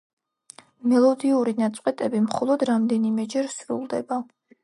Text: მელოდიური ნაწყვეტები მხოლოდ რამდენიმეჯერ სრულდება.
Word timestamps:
მელოდიური 0.93 1.53
ნაწყვეტები 1.59 2.23
მხოლოდ 2.23 2.65
რამდენიმეჯერ 2.71 3.53
სრულდება. 3.59 4.21